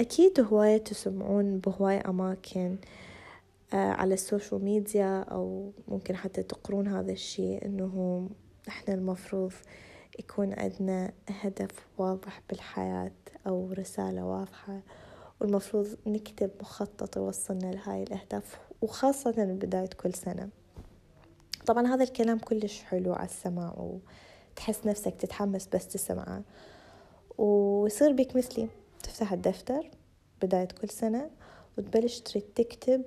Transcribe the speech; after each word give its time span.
أكيد 0.00 0.40
هواية 0.40 0.76
تسمعون 0.76 1.58
بهواية 1.58 2.08
أماكن 2.08 2.76
آه، 3.74 3.90
على 3.90 4.14
ال 4.14 4.21
social 4.21 4.64
media 4.64 5.20
أو 5.20 5.72
ممكن 5.88 6.16
حتى 6.16 6.42
تقرون 6.42 6.88
هذا 6.88 7.12
الشيء 7.12 7.66
إنه 7.66 8.28
إحنا 8.68 8.94
المفروض 8.94 9.52
يكون 10.18 10.54
عندنا 10.58 11.12
هدف 11.28 11.86
واضح 11.98 12.42
بالحياة 12.48 13.12
أو 13.46 13.72
رسالة 13.72 14.24
واضحة 14.24 14.80
والمفروض 15.40 15.96
نكتب 16.06 16.50
مخطط 16.60 17.16
يوصلنا 17.16 17.70
لهاي 17.70 18.02
الأهداف 18.02 18.58
وخاصة 18.82 19.44
بداية 19.44 19.90
كل 20.00 20.14
سنة. 20.14 20.48
طبعا 21.66 21.86
هذا 21.86 22.04
الكلام 22.04 22.38
كلش 22.38 22.82
حلو 22.82 23.12
على 23.12 23.28
السماع 23.28 23.98
وتحس 24.56 24.86
نفسك 24.86 25.14
تتحمس 25.14 25.68
بس 25.74 25.88
تسمعه 25.88 26.42
ويصير 27.38 28.12
بك 28.12 28.36
مثلي. 28.36 28.68
تفتح 29.04 29.32
الدفتر 29.32 29.90
بداية 30.42 30.68
كل 30.80 30.88
سنة 30.88 31.30
وتبلش 31.78 32.18
تريد 32.20 32.42
تكتب 32.42 33.04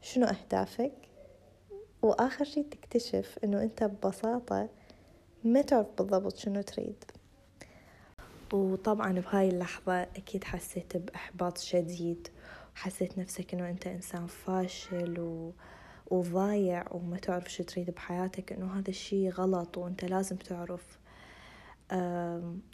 شنو 0.00 0.26
أهدافك. 0.26 0.92
وآخر 2.02 2.44
شي 2.44 2.62
تكتشف 2.62 3.38
إنه 3.44 3.62
أنت 3.62 3.84
ببساطة 3.84 4.68
ما 5.44 5.62
تعرف 5.62 5.86
بالضبط 5.98 6.36
شنو 6.36 6.62
تريد. 6.62 7.04
وطبعا 8.52 9.12
بهاي 9.12 9.48
اللحظة 9.48 10.02
أكيد 10.02 10.44
حسيت 10.44 10.96
بإحباط 10.96 11.58
شديد. 11.58 12.28
وحسيت 12.74 13.18
نفسك 13.18 13.54
إنه 13.54 13.70
أنت 13.70 13.86
إنسان 13.86 14.26
فاشل 14.26 15.20
و... 15.20 15.52
وضايع 16.10 16.84
وما 16.90 17.16
تعرف 17.16 17.52
شو 17.52 17.62
تريد 17.62 17.90
بحياتك 17.90 18.52
إنه 18.52 18.78
هذا 18.78 18.90
الشي 18.90 19.30
غلط 19.30 19.78
وأنت 19.78 20.04
لازم 20.04 20.36
تعرف. 20.36 20.98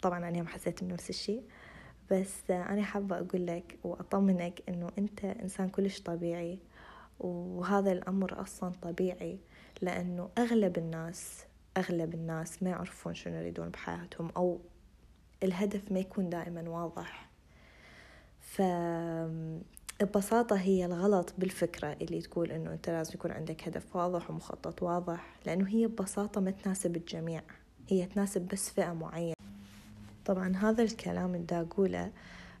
طبعا 0.01 0.29
أنا 0.29 0.47
حسيت 0.47 0.83
بنفس 0.83 1.09
الشي. 1.09 1.41
بس 2.11 2.51
أنا 2.51 2.83
حابة 2.83 3.15
أقول 3.19 3.47
لك 3.47 3.77
وأطمنك 3.83 4.61
إنه 4.69 4.89
أنت 4.97 5.25
إنسان 5.25 5.69
كلش 5.69 5.99
طبيعي 5.99 6.59
وهذا 7.19 7.91
الأمر 7.91 8.41
أصلا 8.41 8.71
طبيعي 8.81 9.39
لأنه 9.81 10.29
أغلب 10.37 10.77
الناس 10.77 11.45
أغلب 11.77 12.13
الناس 12.13 12.63
ما 12.63 12.69
يعرفون 12.69 13.13
شنو 13.13 13.35
يريدون 13.35 13.69
بحياتهم 13.69 14.29
أو 14.37 14.59
الهدف 15.43 15.91
ما 15.91 15.99
يكون 15.99 16.29
دائما 16.29 16.69
واضح. 16.69 17.29
فببساطة 19.99 20.55
هي 20.55 20.85
الغلط 20.85 21.33
بالفكرة 21.37 21.97
اللي 22.01 22.21
تقول 22.21 22.51
إنه 22.51 22.71
أنت 22.73 22.89
لازم 22.89 23.13
يكون 23.13 23.31
عندك 23.31 23.67
هدف 23.67 23.95
واضح 23.95 24.29
ومخطط 24.29 24.83
واضح 24.83 25.35
لأنه 25.45 25.67
هي 25.69 25.87
ببساطة 25.87 26.41
ما 26.41 26.51
تناسب 26.51 26.95
الجميع 26.95 27.41
هي 27.89 28.05
تناسب 28.05 28.47
بس 28.47 28.69
فئة 28.69 28.93
معينة. 28.93 29.38
طبعا 30.29 30.55
هذا 30.55 30.83
الكلام 30.83 31.35
اللي 31.35 31.61
أقوله 31.61 32.11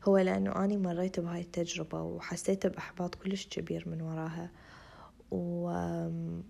هو 0.07 0.17
لأنه 0.17 0.63
أني 0.65 0.77
مريت 0.77 1.19
بهاي 1.19 1.41
التجربة 1.41 2.01
وحسيت 2.01 2.67
بإحباط 2.67 3.15
كلش 3.15 3.47
كبير 3.47 3.89
من 3.89 4.01
وراها. 4.01 4.49
وهذا 5.31 6.43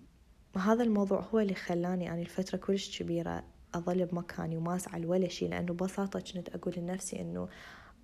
الموضوع 0.82 1.20
هو 1.20 1.38
اللي 1.38 1.54
خلاني 1.54 2.12
أني 2.12 2.22
الفترة 2.22 2.58
كلش 2.58 3.02
كبيرة 3.02 3.44
أظل 3.74 4.06
بمكاني 4.06 4.56
وما 4.56 4.76
أسعى 4.76 5.06
ولا 5.06 5.28
شي 5.28 5.48
لأنه 5.48 5.72
ببساطة 5.72 6.20
كنت 6.20 6.48
أقول 6.48 6.74
لنفسي 6.76 7.20
إنه 7.20 7.48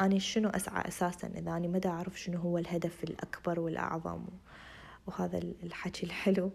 أنا 0.01 0.19
شنو 0.19 0.49
أسعى 0.49 0.89
أساسا 0.89 1.29
إذا 1.29 1.57
أنا 1.57 1.69
مدى 1.69 1.89
أعرف 1.89 2.21
شنو 2.21 2.39
هو 2.39 2.59
الهدف 2.59 3.05
الأكبر 3.05 3.61
والأعظم. 3.61 4.25
وهذا 5.07 5.39
الحكي 5.39 6.07
الحلو. 6.07 6.51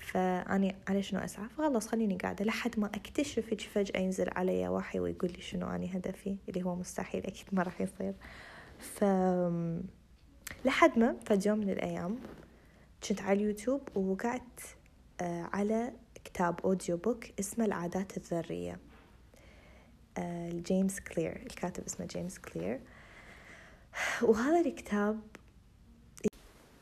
فأني 0.00 0.76
على 0.88 1.02
شنو 1.02 1.20
أسعى؟ 1.20 1.48
فخلص 1.48 1.88
خليني 1.88 2.16
قاعدة 2.16 2.44
لحد 2.44 2.80
ما 2.80 2.86
أكتشف 2.86 3.68
فجأة 3.74 4.00
ينزل 4.00 4.28
علي 4.36 4.68
وحي 4.68 5.00
ويقول 5.00 5.32
لي 5.32 5.40
شنو 5.40 5.66
أني 5.66 5.96
هدفي 5.96 6.36
اللي 6.48 6.62
هو 6.62 6.74
مستحيل 6.76 7.26
أكيد 7.26 7.46
ما 7.52 7.62
راح 7.62 7.80
يصير. 7.80 8.14
ف 8.78 9.04
لحد 10.64 10.98
ما 10.98 11.16
فجأة 11.26 11.50
يوم 11.50 11.58
من 11.58 11.70
الأيام 11.70 12.18
كنت 13.08 13.22
على 13.22 13.40
اليوتيوب 13.40 13.96
وقعدت 13.96 14.76
آه، 15.20 15.48
على 15.52 15.92
كتاب 16.24 16.60
audio 16.60 16.96
book 16.96 17.24
اسمه 17.40 17.64
العادات 17.64 18.16
الذرية. 18.16 18.78
آه، 20.18 20.50
جيمس 20.50 21.00
كلير 21.00 21.36
الكاتب 21.36 21.84
اسمه 21.84 22.06
جيمس 22.06 22.38
كلير. 22.38 22.80
وهذا 24.22 24.60
الكتاب 24.60 25.20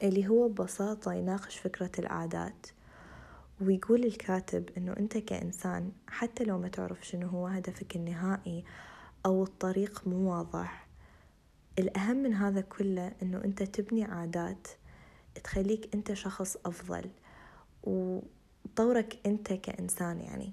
اللي 0.03 0.29
هو 0.29 0.49
ببساطة 0.49 1.13
يناقش 1.13 1.59
فكرة 1.59 1.91
العادات. 1.99 2.67
ويقول 3.61 4.05
الكاتب 4.05 4.69
إنه 4.77 4.93
أنت 4.99 5.19
كإنسان 5.19 5.93
حتى 6.09 6.45
لو 6.45 6.59
ما 6.59 6.69
تعرف 6.69 7.07
شنو 7.07 7.29
هو 7.29 7.47
هدفك 7.47 7.97
النهائي 7.97 8.65
أو 9.27 9.43
الطريق 9.43 10.03
مو 10.07 10.31
واضح 10.31 10.89
الأهم 11.79 12.17
من 12.17 12.35
هذا 12.35 12.61
كله 12.61 13.13
إنه 13.23 13.45
أنت 13.45 13.63
تبني 13.63 14.05
عادات 14.05 14.69
تخليك 15.45 15.95
أنت 15.95 16.13
شخص 16.13 16.57
أفضل 16.67 17.11
وتطورك 17.83 19.19
أنت 19.27 19.53
كإنسان 19.53 20.21
يعني. 20.21 20.53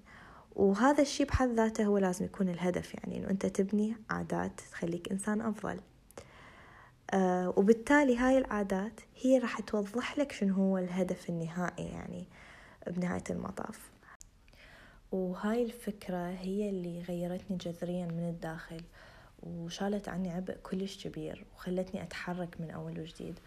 وهذا 0.55 1.01
الشيء 1.01 1.27
بحد 1.27 1.49
ذاته 1.49 1.85
هو 1.85 1.97
لازم 1.97 2.25
يكون 2.25 2.49
الهدف 2.49 2.93
يعني 2.93 3.17
إنه 3.17 3.29
أنت 3.29 3.45
تبني 3.45 3.95
عادات 4.09 4.61
تخليك 4.71 5.11
إنسان 5.11 5.41
أفضل. 5.41 5.79
آه 7.13 7.53
وبالتالي 7.57 8.17
هاي 8.17 8.37
العادات 8.37 8.99
هي 9.21 9.37
راح 9.39 9.61
توضح 9.61 10.17
لك 10.17 10.31
شنو 10.31 10.53
هو 10.53 10.77
الهدف 10.77 11.29
النهائي 11.29 11.85
يعني 11.85 12.25
بنهاية 12.87 13.23
المطاف. 13.29 13.91
وهاي 15.11 15.63
الفكرة 15.63 16.29
هي 16.29 16.69
اللي 16.69 17.01
غيرتني 17.01 17.57
جذريا 17.57 18.05
من 18.05 18.29
الداخل 18.29 18.81
وشالت 19.43 20.09
عني 20.09 20.31
عبء 20.31 20.53
كلش 20.63 21.07
كبير 21.07 21.45
وخلتني 21.55 22.03
أتحرك 22.03 22.61
من 22.61 22.71
أول 22.71 22.99
وجديد. 22.99 23.39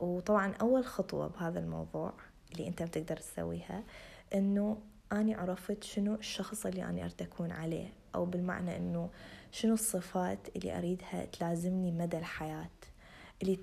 وطبعا 0.00 0.54
أول 0.60 0.84
خطوة 0.84 1.28
بهذا 1.28 1.60
الموضوع 1.60 2.12
اللي 2.52 2.68
أنت 2.68 2.82
بتقدر 2.82 3.16
تسويها 3.16 3.84
إنه 4.34 4.78
أني 5.12 5.34
عرفت 5.34 5.84
شنو 5.84 6.14
الشخص 6.14 6.66
اللي 6.66 6.84
أنا 6.84 7.00
أريد 7.00 7.22
أكون 7.22 7.52
عليه. 7.52 7.92
أو 8.14 8.24
بالمعنى 8.24 8.76
إنه 8.76 9.10
شنو 9.50 9.74
الصفات 9.74 10.38
اللي 10.56 10.78
أريدها 10.78 11.24
تلازمني 11.24 11.92
مدى 11.92 12.18
الحياة 12.18 12.70
اللي 13.42 13.58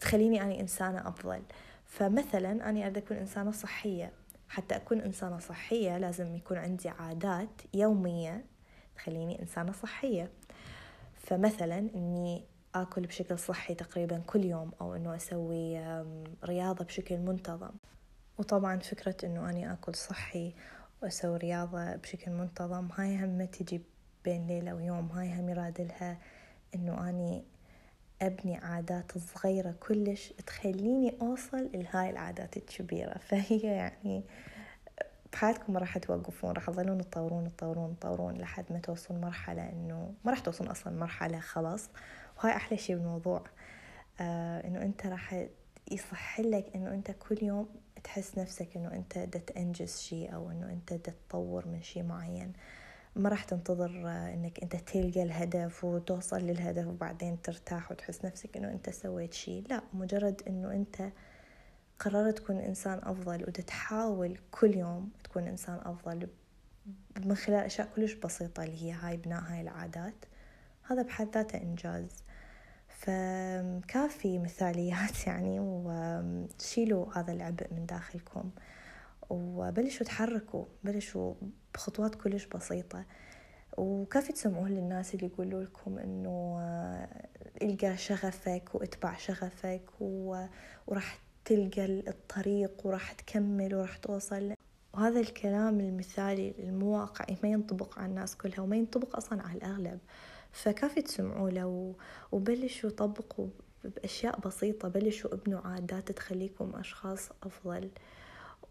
تخليني 0.00 0.42
أنا 0.42 0.60
إنسانة 0.60 1.08
أفضل. 1.08 1.42
فمثلا 1.84 2.52
أنا 2.52 2.82
أريد 2.82 2.96
أكون 2.96 3.16
إنسانة 3.16 3.50
صحية. 3.50 4.12
حتى 4.48 4.76
أكون 4.76 5.00
إنسانة 5.00 5.38
صحية 5.38 5.98
لازم 5.98 6.34
يكون 6.34 6.58
عندي 6.58 6.88
عادات 6.88 7.62
يومية 7.74 8.44
تخليني 8.96 9.42
إنسانة 9.42 9.72
صحية. 9.72 10.30
فمثلا 11.14 11.78
إني 11.78 12.44
آكل 12.74 13.06
بشكل 13.06 13.38
صحي 13.38 13.74
تقريبا 13.74 14.18
كل 14.18 14.44
يوم 14.44 14.70
أو 14.80 14.94
إنه 14.94 15.16
أسوي 15.16 15.80
رياضة 16.44 16.84
بشكل 16.84 17.18
منتظم. 17.18 17.70
وطبعا 18.38 18.78
فكرة 18.78 19.16
إنه 19.24 19.50
أني 19.50 19.72
آكل 19.72 19.94
صحي 19.94 20.54
وأسوي 21.02 21.36
رياضة 21.36 21.96
بشكل 21.96 22.30
منتظم. 22.30 22.88
هاي 22.96 23.16
هم 23.16 23.28
ما 23.28 23.44
تجي 23.44 23.82
بين 24.24 24.46
ليلة 24.46 24.74
ويوم. 24.74 25.06
هاي 25.12 25.40
هم 25.40 25.48
يرادلها 25.48 26.18
إنه 26.74 27.08
أني 27.08 27.44
أبني 28.22 28.56
عادات 28.56 29.18
صغيرة 29.18 29.74
كلش 29.80 30.32
تخليني 30.46 31.16
أوصل 31.20 31.70
لهاي 31.74 32.10
العادات 32.10 32.56
الكبيرة. 32.56 33.18
فهي 33.28 33.58
يعني 33.58 34.24
بحياتكم 35.32 35.72
ما 35.72 35.80
راح 35.80 35.98
توقفون 35.98 36.52
راح 36.52 36.66
تظلون 36.66 36.98
تطورون 36.98 37.56
تطورون 37.56 37.98
تطورون 37.98 38.34
لحد 38.34 38.64
ما 38.70 38.78
توصلون 38.78 39.20
مرحلة 39.20 39.68
إنه 39.68 40.14
ما 40.24 40.30
راح 40.30 40.40
توصلون 40.40 40.70
أصلا 40.70 40.92
مرحلة 40.96 41.40
خلاص. 41.40 41.88
وهاي 42.38 42.56
أحلى 42.56 42.78
شي 42.78 42.94
بالموضوع 42.94 43.44
آه 44.20 44.66
إنه 44.66 44.82
أنت 44.82 45.06
راح 45.06 45.46
يصح 45.90 46.40
لك 46.40 46.66
إنه 46.74 46.94
أنت 46.94 47.10
كل 47.10 47.38
يوم 47.42 47.68
تحس 48.04 48.38
نفسك 48.38 48.76
إنه 48.76 48.92
أنت 48.92 49.18
دا 49.18 49.38
تنجز 49.38 49.98
شي 49.98 50.26
أو 50.26 50.50
إنه 50.50 50.72
أنت 50.72 50.92
دا 50.92 51.12
تطور 51.28 51.68
من 51.68 51.82
شي 51.82 52.02
معين. 52.02 52.52
ما 53.16 53.28
راح 53.28 53.44
تنتظر 53.44 53.90
إنك 54.06 54.62
أنت 54.62 54.76
تلقى 54.76 55.22
الهدف 55.22 55.84
وتوصل 55.84 56.40
للهدف 56.40 56.86
وبعدين 56.86 57.42
ترتاح 57.42 57.92
وتحس 57.92 58.24
نفسك 58.24 58.56
إنه 58.56 58.70
أنت 58.70 58.90
سويت 58.90 59.34
شيء. 59.34 59.64
لا 59.70 59.82
مجرد 59.92 60.42
إنه 60.48 60.72
أنت 60.72 61.12
قررت 61.98 62.38
تكون 62.38 62.58
إنسان 62.58 63.00
أفضل 63.02 63.42
وتتحاول 63.42 64.38
كل 64.50 64.76
يوم 64.76 65.10
تكون 65.24 65.48
إنسان 65.48 65.78
أفضل 65.84 66.28
من 67.24 67.34
خلال 67.34 67.64
أشياء 67.64 67.88
كلش 67.96 68.12
بسيطة 68.12 68.64
اللي 68.64 68.82
هي 68.82 68.92
هاي 68.92 69.16
بناء 69.16 69.42
هاي 69.42 69.60
العادات 69.60 70.24
هذا 70.82 71.02
بحد 71.02 71.34
ذاته 71.34 71.62
إنجاز. 71.62 72.24
فكافي 73.00 74.38
مثاليات 74.38 75.16
يعني 75.26 75.56
وشيلوا 75.60 77.18
هذا 77.18 77.32
العبء 77.32 77.66
من 77.70 77.86
داخلكم. 77.86 78.50
وبلشوا 79.30 80.06
تحركوا 80.06 80.64
بلشوا 80.84 81.34
بخطوات 81.74 82.14
كلش 82.14 82.46
بسيطة. 82.46 83.04
وكافي 83.76 84.32
تسمعوه 84.32 84.68
للناس 84.68 85.14
اللي 85.14 85.26
يقولوا 85.26 85.62
لكم 85.62 85.98
إنه 85.98 86.58
آه، 86.60 87.26
إلقى 87.62 87.96
شغفك 87.96 88.74
واتبع 88.74 89.16
شغفك 89.16 89.82
وراح 90.00 91.18
تلقى 91.44 91.84
الطريق 91.84 92.86
وراح 92.86 93.12
تكمل 93.12 93.74
وراح 93.74 93.96
توصل. 93.96 94.54
وهذا 94.94 95.20
الكلام 95.20 95.80
المثالي 95.80 96.54
المواقعي 96.58 97.36
ما 97.42 97.48
ينطبق 97.48 97.98
على 97.98 98.08
الناس 98.08 98.36
كلها 98.36 98.60
وما 98.60 98.76
ينطبق 98.76 99.16
أصلا 99.16 99.42
على 99.42 99.58
الأغلب. 99.58 99.98
فكافي 100.52 101.02
تسمعوا 101.02 101.50
له 101.50 101.94
وبلشوا 102.32 102.90
طبقوا 102.90 103.48
بأشياء 103.84 104.40
بسيطة. 104.40 104.88
بلشوا 104.88 105.34
ابنوا 105.34 105.60
عادات 105.60 106.12
تخليكم 106.12 106.72
أشخاص 106.76 107.28
أفضل. 107.42 107.90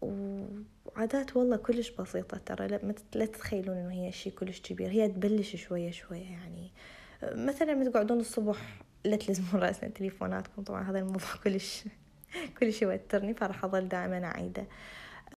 وعادات 0.02 1.36
والله 1.36 1.56
كلش 1.56 1.90
بسيطة 1.90 2.38
ترى. 2.38 2.66
لا 3.14 3.26
تتخيلون 3.26 3.76
إنه 3.76 3.92
هي 3.92 4.12
شي 4.12 4.30
كلش 4.30 4.60
كبير. 4.60 4.90
هي 4.90 5.08
تبلش 5.08 5.56
شوية 5.56 5.90
شوية 5.90 6.30
يعني. 6.30 6.70
مثلا 7.22 7.72
لما 7.72 7.90
تقعدون 7.90 8.20
الصبح 8.20 8.82
لا 9.04 9.16
تلزمون 9.16 9.62
رأسنا 9.62 9.88
تليفوناتكم. 9.90 10.62
طبعا 10.62 10.90
هذا 10.90 10.98
الموضوع 10.98 11.36
كلش 11.44 11.84
كلش 12.60 12.82
يوترني 12.82 13.34
فراح 13.34 13.64
أظل 13.64 13.88
دائما 13.88 14.24
أعيده. 14.24 14.66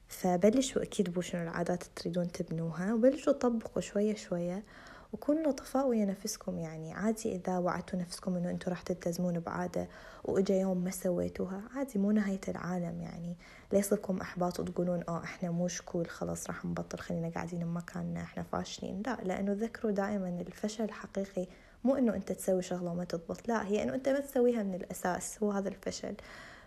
فبلشوا 0.08 0.84
اكتبوا 0.84 1.22
شنو 1.22 1.42
العادات 1.44 1.84
تريدون 1.84 2.32
تبنوها. 2.32 2.94
وبلشوا 2.94 3.34
طبقوا 3.34 3.82
شوية 3.82 4.16
شوية. 4.16 4.64
وكونوا 5.14 5.52
لطفاء 5.52 5.88
ويا 5.88 6.06
نفسكم 6.06 6.60
يعني 6.60 6.94
عادي 6.94 7.36
إذا 7.36 7.58
وعدتوا 7.58 8.00
نفسكم 8.00 8.36
إنه 8.36 8.50
أنتوا 8.50 8.70
راح 8.70 8.82
تلتزمون 8.82 9.40
بعادة 9.40 9.88
وإجا 10.24 10.56
يوم 10.56 10.78
ما 10.78 10.92
سويتوها 10.92 11.62
عادي 11.76 12.00
مو 12.00 12.12
نهاية 12.12 12.42
العالم 12.48 13.02
يعني 13.02 13.36
لا 13.72 13.80
يصيبكم 13.80 14.22
إحباط 14.22 14.60
وتقولون 14.60 15.04
آه 15.10 15.24
إحنا 15.24 15.52
مو 15.52 15.68
شكول 15.68 16.10
خلاص 16.10 16.48
راح 16.48 16.66
نبطل 16.66 17.00
خلينا 17.00 17.30
قاعدين 17.30 17.60
بمكاننا 17.60 18.22
إحنا 18.22 18.44
فاشلين. 18.44 19.04
لا 19.06 19.18
لأنه 19.24 19.52
ذكروا 19.54 19.92
دائما 19.92 20.30
الفشل 20.30 20.84
الحقيقي 20.84 21.48
مو 21.84 21.96
إنه 21.96 22.16
أنت 22.16 22.32
تسوي 22.32 22.62
شغلة 22.62 22.92
وما 22.92 23.04
تضبط 23.04 23.48
لا 23.48 23.66
هي 23.68 23.84
إنه 23.84 23.96
أنت 23.96 24.10
ما 24.10 24.20
تسويها 24.20 24.64
من 24.64 24.76
الأساس 24.76 25.44
هو 25.44 25.52
هذا 25.52 25.70
الفشل. 25.70 26.16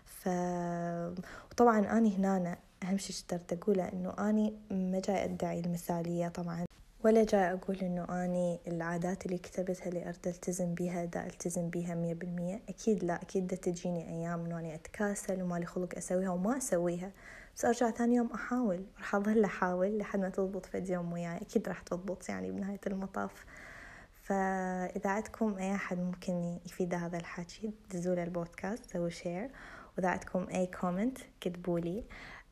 ف 0.05 0.29
وطبعا 1.51 1.97
أني 1.97 2.17
هنا 2.17 2.57
أهم 2.83 2.97
شي 2.97 3.13
اشترت 3.13 3.53
أقوله 3.53 3.83
إنه 3.93 4.29
أني 4.29 4.53
ما 4.71 4.99
جاي 4.99 5.23
أدعي 5.23 5.59
المثالية 5.59 6.27
طبعا 6.27 6.65
ولا 7.05 7.23
جاي 7.23 7.53
أقول 7.53 7.77
إنه 7.77 8.25
أني 8.25 8.59
العادات 8.67 9.25
اللي 9.25 9.37
كتبتها 9.37 9.87
اللي 9.87 10.03
أريد 10.03 10.27
ألتزم 10.27 10.73
بيها 10.73 11.05
دا 11.05 11.25
ألتزم 11.25 11.69
بيها 11.69 11.95
مية 11.95 12.13
بالمية. 12.13 12.61
أكيد 12.69 13.03
لا 13.03 13.21
أكيد 13.21 13.47
دا 13.47 13.55
تجيني 13.55 14.09
أيام 14.09 14.45
إنه 14.45 14.59
أني 14.59 14.75
أتكاسل 14.75 15.41
ومالي 15.41 15.65
خلق 15.65 15.95
أسويها 15.97 16.29
وما 16.29 16.57
أسويها. 16.57 17.11
بس 17.55 17.65
أرجع 17.65 17.91
ثاني 17.91 18.15
يوم 18.15 18.29
أحاول 18.33 18.85
راح 18.97 19.15
أظل 19.15 19.43
أحاول 19.43 19.97
لحد 19.97 20.19
ما 20.19 20.29
تضبط 20.29 20.65
فد 20.65 20.89
يوم 20.89 21.13
وياي. 21.13 21.37
أكيد 21.37 21.67
راح 21.67 21.81
تضبط 21.81 22.29
يعني 22.29 22.51
بنهاية 22.51 22.79
المطاف. 22.87 23.45
فإذا 24.15 25.09
عندكم 25.09 25.57
أي 25.57 25.75
أحد 25.75 25.97
ممكن 25.97 26.59
يفيد 26.65 26.93
هذا 26.93 27.17
الحكي 27.17 27.73
دزوا 27.91 28.23
البودكاست 28.23 28.91
سووا 28.91 29.09
share 29.09 29.51
وإذا 29.97 30.09
عندكم 30.09 30.47
أي 30.53 30.67
comment 30.67 31.17
كتبوا 31.41 31.79
لي. 31.79 32.03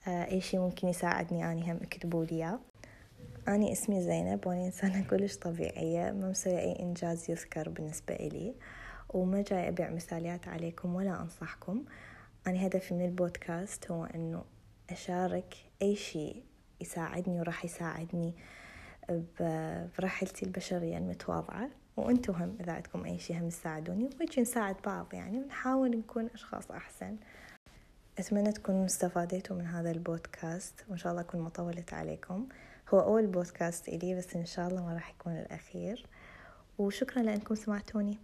آه، 0.07 0.31
أي 0.31 0.41
شي 0.41 0.57
ممكن 0.57 0.87
يساعدني 0.87 1.51
أني 1.51 1.71
هم 1.71 1.79
اكتبوا 1.81 2.25
لي 2.25 2.59
أنا 3.47 3.71
اسمي 3.71 4.01
زينب 4.01 4.47
وأنا 4.47 4.65
إنسانة 4.65 5.03
كلش 5.09 5.37
طبيعية 5.37 6.11
ما 6.11 6.29
مسوية 6.29 6.59
أي 6.59 6.79
إنجاز 6.79 7.31
يذكر 7.31 7.69
بالنسبة 7.69 8.15
إلي 8.15 8.55
وما 9.09 9.41
جاي 9.41 9.67
أبيع 9.67 9.89
مثاليات 9.89 10.47
عليكم 10.47 10.95
ولا 10.95 11.21
أنصحكم. 11.21 11.83
أنا 12.47 12.67
هدفي 12.67 12.93
من 12.93 13.05
البودكاست 13.05 13.91
هو 13.91 14.05
أنه 14.05 14.43
أشارك 14.89 15.55
أي 15.81 15.95
شيء 15.95 16.43
يساعدني 16.81 17.39
وراح 17.39 17.65
يساعدني 17.65 18.33
برحلتي 19.99 20.45
البشرية 20.45 20.97
المتواضعة. 20.97 21.69
وأنتم 21.97 22.33
هم 22.33 22.57
إذا 22.59 22.71
عندكم 22.71 23.05
أي 23.05 23.19
شيء 23.19 23.39
هم 23.39 23.49
تساعدوني 23.49 24.09
ويجي 24.19 24.41
نساعد 24.41 24.75
بعض 24.85 25.13
يعني 25.13 25.37
ونحاول 25.37 25.97
نكون 25.97 26.29
أشخاص 26.33 26.71
أحسن. 26.71 27.17
أتمنى 28.19 28.51
تكونوا 28.51 28.85
استفاديتوا 28.85 29.55
من 29.55 29.65
هذا 29.65 29.91
البودكاست 29.91 30.85
وإن 30.89 30.97
شاء 30.97 31.11
الله 31.11 31.21
أكون 31.21 31.41
ما 31.41 31.49
طولت 31.49 31.93
عليكم. 31.93 32.47
هو 32.93 32.99
أول 32.99 33.27
بودكاست 33.27 33.87
إلي 33.87 34.15
بس 34.15 34.35
إن 34.35 34.45
شاء 34.45 34.67
الله 34.67 34.85
ما 34.85 34.93
راح 34.93 35.09
يكون 35.09 35.33
الأخير. 35.33 36.05
وشكرا 36.77 37.23
لأنكم 37.23 37.55
سمعتوني. 37.55 38.17